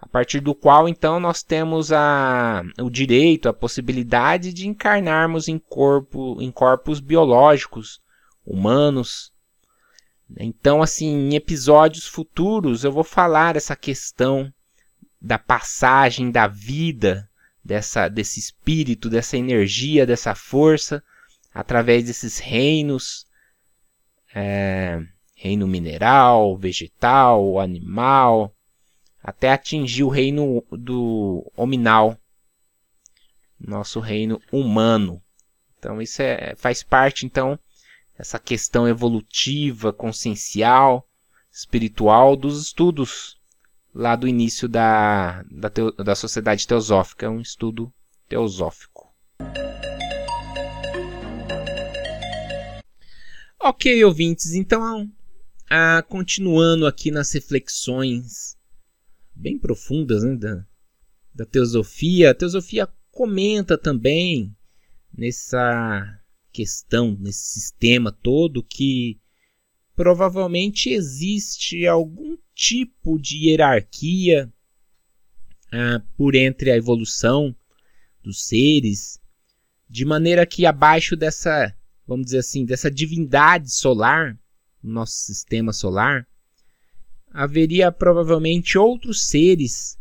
a 0.00 0.08
partir 0.08 0.40
do 0.40 0.52
qual 0.52 0.88
então 0.88 1.20
nós 1.20 1.44
temos 1.44 1.92
a, 1.92 2.64
o 2.80 2.90
direito, 2.90 3.48
a 3.48 3.54
possibilidade 3.54 4.52
de 4.52 4.66
encarnarmos 4.66 5.46
em, 5.46 5.60
corpo, 5.60 6.42
em 6.42 6.50
corpos 6.50 6.98
biológicos, 6.98 8.00
humanos. 8.44 9.32
Então, 10.36 10.82
assim, 10.82 11.06
em 11.06 11.36
episódios 11.36 12.08
futuros 12.08 12.82
eu 12.82 12.90
vou 12.90 13.04
falar 13.04 13.54
essa 13.54 13.76
questão 13.76 14.52
da 15.22 15.38
passagem 15.38 16.32
da 16.32 16.48
vida 16.48 17.30
dessa, 17.64 18.08
desse 18.08 18.40
espírito, 18.40 19.08
dessa 19.08 19.36
energia, 19.36 20.04
dessa 20.04 20.34
força, 20.34 21.02
através 21.54 22.04
desses 22.04 22.38
reinos, 22.40 23.24
é, 24.34 25.00
reino 25.36 25.68
mineral, 25.68 26.58
vegetal, 26.58 27.60
animal, 27.60 28.52
até 29.22 29.52
atingir 29.52 30.02
o 30.02 30.08
reino 30.08 30.64
do 30.72 31.48
hominal, 31.56 32.18
nosso 33.60 34.00
reino 34.00 34.42
humano. 34.50 35.22
Então 35.78 36.02
isso 36.02 36.20
é, 36.20 36.56
faz 36.56 36.82
parte 36.82 37.24
então 37.24 37.56
essa 38.18 38.40
questão 38.40 38.88
evolutiva, 38.88 39.92
consciencial, 39.92 41.08
espiritual 41.52 42.34
dos 42.34 42.60
estudos 42.60 43.40
lá 43.94 44.16
do 44.16 44.26
início 44.26 44.68
da, 44.68 45.42
da, 45.50 45.68
teo, 45.68 45.92
da 45.92 46.14
sociedade 46.14 46.66
teosófica, 46.66 47.30
um 47.30 47.40
estudo 47.40 47.92
teosófico. 48.28 49.12
Ok, 53.60 54.04
ouvintes, 54.04 54.54
então 54.54 55.10
ah, 55.70 56.02
continuando 56.08 56.86
aqui 56.86 57.10
nas 57.10 57.32
reflexões 57.32 58.56
bem 59.34 59.58
profundas 59.58 60.22
né, 60.22 60.36
da, 60.36 60.66
da 61.34 61.46
teosofia, 61.46 62.30
a 62.30 62.34
teosofia 62.34 62.88
comenta 63.10 63.78
também 63.78 64.56
nessa 65.16 66.20
questão, 66.52 67.16
nesse 67.20 67.60
sistema 67.60 68.10
todo, 68.10 68.62
que 68.62 69.20
provavelmente 69.94 70.90
existe 70.90 71.86
algum 71.86 72.36
tipo 72.62 73.18
de 73.18 73.48
hierarquia 73.48 74.48
ah, 75.72 76.00
por 76.16 76.36
entre 76.36 76.70
a 76.70 76.76
evolução 76.76 77.52
dos 78.22 78.44
seres, 78.44 79.20
de 79.90 80.04
maneira 80.04 80.46
que 80.46 80.64
abaixo 80.64 81.16
dessa, 81.16 81.74
vamos 82.06 82.26
dizer 82.26 82.38
assim, 82.38 82.64
dessa 82.64 82.88
divindade 82.88 83.68
solar, 83.68 84.38
nosso 84.80 85.14
sistema 85.14 85.72
solar, 85.72 86.24
haveria 87.32 87.90
provavelmente 87.90 88.78
outros 88.78 89.26
seres. 89.26 89.98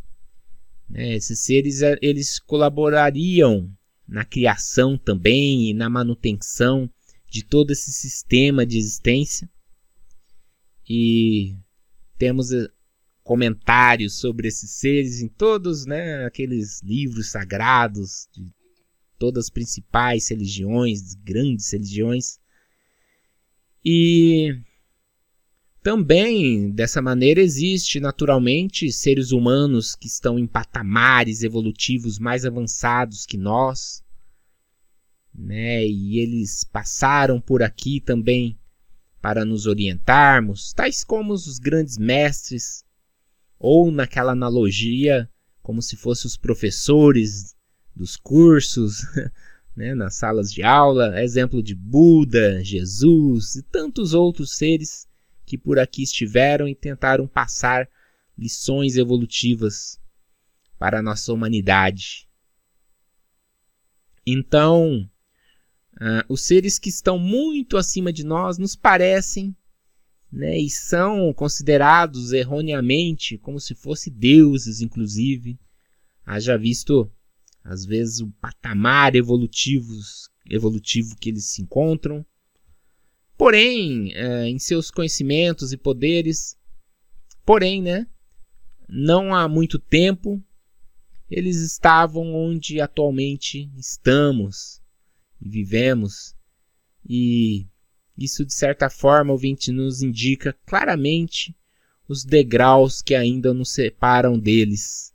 Né? 0.87 1.15
Esses 1.15 1.39
seres 1.39 1.81
eh, 1.81 1.97
eles 1.99 2.37
colaborariam 2.37 3.71
na 4.07 4.23
criação 4.23 4.99
também 4.99 5.71
e 5.71 5.73
na 5.73 5.89
manutenção 5.89 6.87
de 7.27 7.43
todo 7.43 7.71
esse 7.71 7.91
sistema 7.91 8.67
de 8.67 8.77
existência. 8.77 9.49
E 10.87 11.55
temos 12.21 12.51
eh, 12.51 12.69
comentários 13.23 14.19
sobre 14.19 14.47
esses 14.47 14.69
seres 14.69 15.21
em 15.21 15.27
todos 15.27 15.87
né, 15.87 16.23
aqueles 16.23 16.79
livros 16.83 17.31
sagrados 17.31 18.27
de 18.31 18.53
todas 19.17 19.45
as 19.45 19.49
principais 19.49 20.29
religiões, 20.29 21.15
grandes 21.15 21.71
religiões. 21.71 22.39
E 23.83 24.55
também, 25.81 26.69
dessa 26.69 27.01
maneira, 27.01 27.41
existe 27.41 27.99
naturalmente 27.99 28.91
seres 28.91 29.31
humanos 29.31 29.95
que 29.95 30.05
estão 30.05 30.37
em 30.37 30.45
patamares 30.45 31.41
evolutivos 31.41 32.19
mais 32.19 32.45
avançados 32.45 33.25
que 33.25 33.35
nós, 33.35 34.03
né? 35.33 35.87
E 35.87 36.19
eles 36.19 36.63
passaram 36.63 37.41
por 37.41 37.63
aqui 37.63 37.99
também 37.99 38.60
para 39.21 39.45
nos 39.45 39.67
orientarmos, 39.67 40.73
tais 40.73 41.03
como 41.03 41.33
os 41.33 41.59
grandes 41.59 41.97
mestres, 41.97 42.83
ou 43.59 43.91
naquela 43.91 44.31
analogia, 44.31 45.29
como 45.61 45.81
se 45.81 45.95
fossem 45.95 46.27
os 46.27 46.35
professores 46.35 47.55
dos 47.95 48.17
cursos, 48.17 49.03
né, 49.75 49.93
nas 49.93 50.15
salas 50.15 50.51
de 50.51 50.63
aula, 50.63 51.21
exemplo 51.21 51.61
de 51.61 51.75
Buda, 51.75 52.63
Jesus 52.63 53.55
e 53.55 53.61
tantos 53.61 54.13
outros 54.13 54.55
seres 54.55 55.07
que 55.45 55.57
por 55.57 55.77
aqui 55.77 56.01
estiveram 56.01 56.67
e 56.67 56.73
tentaram 56.73 57.27
passar 57.27 57.87
lições 58.37 58.97
evolutivas 58.97 59.99
para 60.79 60.99
a 60.99 61.01
nossa 61.01 61.31
humanidade. 61.31 62.27
Então, 64.25 65.07
uh, 66.01 66.25
os 66.27 66.41
seres 66.41 66.79
que 66.79 66.89
estão 66.89 67.19
muito 67.19 67.77
acima 67.77 68.11
de 68.11 68.25
nós 68.25 68.57
nos 68.57 68.75
parecem 68.75 69.55
né, 70.31 70.57
e 70.57 70.69
são 70.69 71.31
considerados 71.33 72.31
erroneamente 72.31 73.37
como 73.37 73.59
se 73.59 73.75
fossem 73.75 74.11
deuses, 74.11 74.81
inclusive. 74.81 75.59
Haja 76.25 76.57
visto, 76.57 77.11
às 77.63 77.85
vezes, 77.85 78.21
o 78.21 78.31
patamar 78.41 79.15
evolutivos, 79.15 80.29
evolutivo 80.49 81.15
que 81.17 81.29
eles 81.29 81.45
se 81.45 81.61
encontram. 81.61 82.25
Porém, 83.37 84.13
é, 84.13 84.47
em 84.47 84.57
seus 84.57 84.89
conhecimentos 84.89 85.73
e 85.73 85.77
poderes, 85.77 86.55
porém, 87.45 87.81
né, 87.81 88.07
não 88.87 89.35
há 89.35 89.47
muito 89.49 89.77
tempo, 89.77 90.41
eles 91.29 91.57
estavam 91.57 92.33
onde 92.33 92.79
atualmente 92.79 93.69
estamos 93.77 94.80
e 95.41 95.49
vivemos. 95.49 96.35
E 97.07 97.65
isso, 98.17 98.45
de 98.45 98.53
certa 98.53 98.89
forma, 98.89 99.31
ouvinte, 99.31 99.71
nos 99.71 100.01
indica 100.01 100.53
claramente 100.65 101.55
os 102.07 102.23
degraus 102.23 103.01
que 103.01 103.15
ainda 103.15 103.53
nos 103.53 103.71
separam 103.71 104.37
deles. 104.37 105.13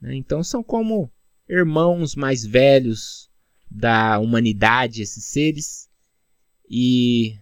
Né, 0.00 0.14
então, 0.16 0.42
são 0.42 0.62
como 0.62 1.10
irmãos 1.48 2.14
mais 2.14 2.44
velhos 2.44 3.30
da 3.70 4.18
humanidade, 4.18 5.02
esses 5.02 5.24
seres 5.24 5.88
e 6.68 7.38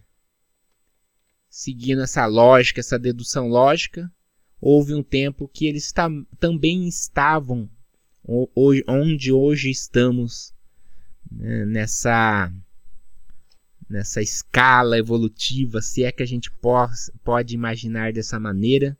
seguindo 1.49 2.01
essa 2.01 2.25
lógica, 2.25 2.79
essa 2.79 2.97
dedução 2.97 3.47
lógica, 3.47 4.11
houve 4.61 4.93
um 4.93 5.03
tempo 5.03 5.47
que 5.47 5.65
eles 5.65 5.93
também 6.39 6.87
estavam 6.87 7.69
onde 8.87 9.31
hoje 9.31 9.69
estamos 9.69 10.53
né, 11.31 11.65
nessa 11.65 12.51
nessa 13.89 14.21
escala 14.21 14.99
evolutiva, 14.99 15.81
se 15.81 16.03
é 16.03 16.11
que 16.11 16.21
a 16.21 16.25
gente 16.25 16.51
pode, 16.51 17.55
imaginar 17.55 18.13
dessa 18.13 18.39
maneira, 18.39 18.95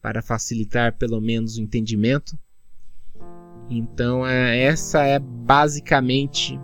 para 0.00 0.22
facilitar 0.22 0.96
pelo 0.96 1.20
menos 1.20 1.56
o 1.56 1.60
entendimento. 1.60 2.38
Então, 3.68 4.26
é, 4.26 4.60
essa 4.62 5.02
é 5.02 5.18
basicamente 5.18 6.58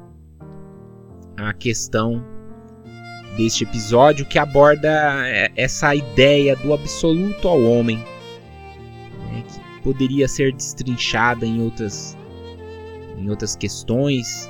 a 1.36 1.52
questão 1.52 2.24
deste 3.36 3.64
episódio 3.64 4.26
que 4.26 4.38
aborda 4.38 4.88
é, 5.26 5.50
essa 5.56 5.94
ideia 5.94 6.56
do 6.56 6.72
absoluto 6.72 7.48
ao 7.48 7.62
homem, 7.62 7.98
né, 7.98 9.44
que 9.48 9.82
poderia 9.82 10.28
ser 10.28 10.52
destrinchada 10.52 11.46
em 11.46 11.62
outras, 11.62 12.16
em 13.16 13.30
outras 13.30 13.54
questões. 13.54 14.48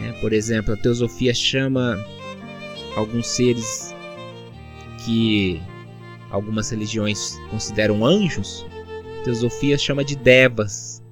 Né? 0.00 0.12
Por 0.20 0.32
exemplo, 0.32 0.74
a 0.74 0.76
teosofia 0.76 1.34
chama 1.34 2.02
alguns 2.96 3.26
seres 3.28 3.94
que 5.04 5.60
algumas 6.30 6.70
religiões 6.70 7.38
consideram 7.50 8.04
anjos, 8.04 8.66
a 9.20 9.24
teosofia 9.24 9.76
chama 9.76 10.04
de 10.04 10.16
devas, 10.16 11.02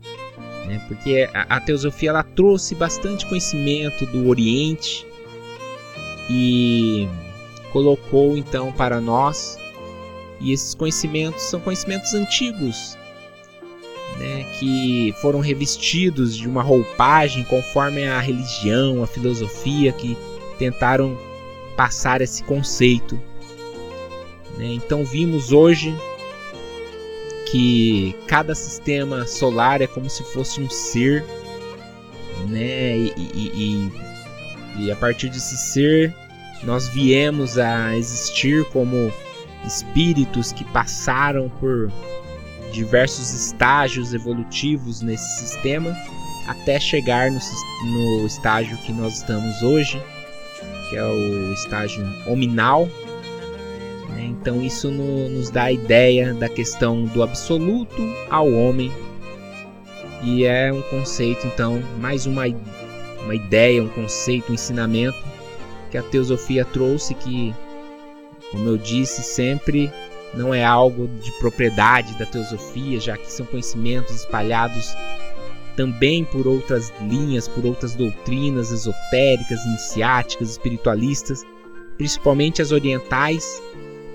né? 0.66 0.84
porque 0.88 1.28
a, 1.32 1.56
a 1.56 1.60
teosofia 1.60 2.10
ela 2.10 2.22
trouxe 2.22 2.74
bastante 2.74 3.26
conhecimento 3.26 4.06
do 4.06 4.28
Oriente 4.28 5.06
e 6.30 7.08
colocou 7.72 8.36
então 8.36 8.72
para 8.72 9.00
nós. 9.00 9.58
E 10.40 10.52
esses 10.52 10.74
conhecimentos 10.74 11.42
são 11.42 11.58
conhecimentos 11.60 12.14
antigos, 12.14 12.96
né, 14.18 14.44
que 14.58 15.14
foram 15.20 15.40
revestidos 15.40 16.36
de 16.36 16.48
uma 16.48 16.62
roupagem 16.62 17.44
conforme 17.44 18.06
a 18.06 18.20
religião, 18.20 19.02
a 19.02 19.06
filosofia 19.06 19.92
que 19.92 20.16
tentaram 20.58 21.16
passar 21.76 22.20
esse 22.20 22.42
conceito. 22.42 23.20
Né? 24.56 24.66
Então 24.72 25.04
vimos 25.04 25.52
hoje 25.52 25.94
que 27.50 28.14
cada 28.26 28.54
sistema 28.54 29.26
solar 29.26 29.80
é 29.80 29.86
como 29.86 30.10
se 30.10 30.22
fosse 30.24 30.60
um 30.60 30.68
ser, 30.68 31.24
né? 32.48 32.96
E, 32.96 33.12
e, 33.16 33.90
e, 34.76 34.84
e 34.84 34.92
a 34.92 34.96
partir 34.96 35.30
desse 35.30 35.56
ser 35.56 36.14
nós 36.64 36.88
viemos 36.88 37.56
a 37.56 37.96
existir 37.96 38.64
como 38.66 39.12
espíritos 39.64 40.52
que 40.52 40.64
passaram 40.64 41.48
por 41.48 41.90
diversos 42.72 43.32
estágios 43.32 44.12
evolutivos 44.14 45.00
nesse 45.00 45.38
sistema 45.40 45.96
até 46.48 46.80
chegar 46.80 47.30
no, 47.30 47.38
no 47.84 48.26
estágio 48.26 48.76
que 48.78 48.92
nós 48.92 49.18
estamos 49.18 49.62
hoje, 49.62 50.02
que 50.88 50.96
é 50.96 51.04
o 51.04 51.52
estágio 51.52 52.02
hominal. 52.26 52.88
Né? 54.08 54.24
Então, 54.24 54.62
isso 54.62 54.90
no, 54.90 55.28
nos 55.28 55.50
dá 55.50 55.64
a 55.64 55.72
ideia 55.72 56.32
da 56.32 56.48
questão 56.48 57.04
do 57.04 57.22
absoluto 57.22 58.02
ao 58.30 58.50
homem, 58.50 58.90
e 60.22 60.44
é 60.44 60.72
um 60.72 60.82
conceito, 60.82 61.46
então, 61.46 61.80
mais 62.00 62.26
uma, 62.26 62.44
uma 63.22 63.34
ideia, 63.34 63.82
um 63.82 63.88
conceito, 63.88 64.50
um 64.50 64.54
ensinamento 64.54 65.18
que 65.90 65.98
a 65.98 66.02
teosofia 66.02 66.64
trouxe, 66.64 67.14
que, 67.14 67.54
como 68.50 68.68
eu 68.68 68.76
disse, 68.76 69.22
sempre 69.22 69.92
não 70.34 70.52
é 70.52 70.64
algo 70.64 71.08
de 71.08 71.32
propriedade 71.38 72.16
da 72.18 72.26
teosofia, 72.26 73.00
já 73.00 73.16
que 73.16 73.30
são 73.30 73.46
conhecimentos 73.46 74.14
espalhados 74.14 74.94
também 75.76 76.24
por 76.24 76.46
outras 76.46 76.92
linhas, 77.00 77.46
por 77.46 77.64
outras 77.64 77.94
doutrinas 77.94 78.72
esotéricas, 78.72 79.64
iniciáticas, 79.64 80.50
espiritualistas, 80.50 81.44
principalmente 81.96 82.60
as 82.60 82.72
orientais. 82.72 83.62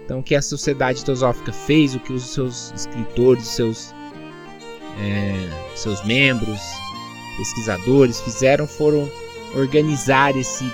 Então, 0.04 0.20
o 0.20 0.24
que 0.24 0.36
a 0.36 0.42
sociedade 0.42 1.04
teosófica 1.06 1.54
fez, 1.54 1.96
o 1.96 2.00
que 2.00 2.12
os 2.12 2.34
seus 2.34 2.74
escritores, 2.76 3.48
seus, 3.48 3.96
é, 5.00 5.50
seus 5.76 6.04
membros, 6.04 6.60
pesquisadores 7.38 8.20
fizeram 8.20 8.68
foram 8.68 9.10
organizar 9.56 10.36
esse, 10.36 10.70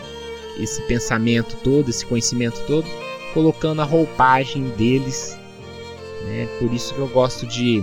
esse 0.58 0.82
pensamento 0.84 1.56
todo, 1.58 1.90
esse 1.90 2.06
conhecimento 2.06 2.60
todo, 2.66 2.88
colocando 3.40 3.82
a 3.82 3.86
roupagem 3.86 4.68
deles. 4.72 5.40
Né? 6.26 6.46
Por 6.60 6.74
isso 6.74 6.94
que 6.94 7.00
eu 7.00 7.08
gosto 7.08 7.48
de 7.48 7.82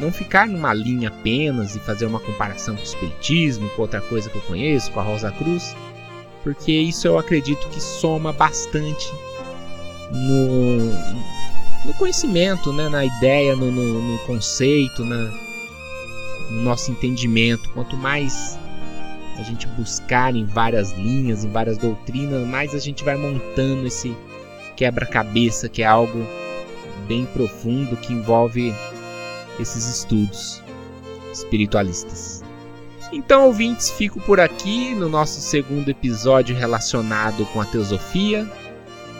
não 0.00 0.10
ficar 0.10 0.48
numa 0.48 0.74
linha 0.74 1.08
apenas 1.08 1.76
e 1.76 1.78
fazer 1.78 2.04
uma 2.06 2.18
comparação 2.18 2.74
com 2.74 2.80
o 2.80 2.84
espiritismo, 2.84 3.68
com 3.70 3.82
outra 3.82 4.00
coisa 4.00 4.28
que 4.28 4.36
eu 4.36 4.42
conheço, 4.42 4.90
com 4.90 4.98
a 4.98 5.04
Rosa 5.04 5.30
Cruz, 5.30 5.76
porque 6.42 6.72
isso 6.72 7.06
eu 7.06 7.16
acredito 7.16 7.68
que 7.68 7.80
soma 7.80 8.32
bastante 8.32 9.12
no, 10.10 11.86
no 11.86 11.94
conhecimento, 11.96 12.72
né? 12.72 12.88
na 12.88 13.04
ideia, 13.04 13.54
no, 13.54 13.70
no, 13.70 14.02
no 14.02 14.18
conceito, 14.20 15.04
na, 15.04 15.30
no 16.50 16.62
nosso 16.62 16.90
entendimento. 16.90 17.70
Quanto 17.70 17.96
mais 17.96 18.58
a 19.36 19.44
gente 19.44 19.68
buscar 19.68 20.34
em 20.34 20.44
várias 20.44 20.90
linhas, 20.92 21.44
em 21.44 21.50
várias 21.52 21.78
doutrinas, 21.78 22.44
mais 22.48 22.74
a 22.74 22.80
gente 22.80 23.04
vai 23.04 23.16
montando 23.16 23.86
esse 23.86 24.16
quebra-cabeça 24.78 25.68
que 25.68 25.82
é 25.82 25.86
algo 25.86 26.24
bem 27.08 27.26
profundo 27.26 27.96
que 27.96 28.12
envolve 28.12 28.72
esses 29.58 29.84
estudos 29.86 30.62
espiritualistas. 31.32 32.44
Então, 33.12 33.46
ouvintes, 33.46 33.90
fico 33.90 34.20
por 34.20 34.38
aqui 34.38 34.94
no 34.94 35.08
nosso 35.08 35.40
segundo 35.40 35.88
episódio 35.88 36.54
relacionado 36.54 37.44
com 37.46 37.60
a 37.60 37.64
teosofia 37.64 38.48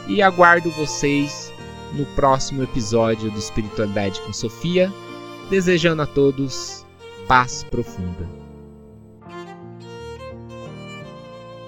e 0.07 0.23
aguardo 0.23 0.71
vocês 0.71 1.53
no 1.95 2.07
próximo 2.15 2.63
episódio 2.63 3.29
do 3.31 3.39
Espiritualidade 3.39 4.21
com 4.21 4.33
Sofia, 4.33 4.93
desejando 5.51 6.03
a 6.03 6.07
todos 6.07 6.87
paz 7.27 7.65
profunda. 7.65 8.38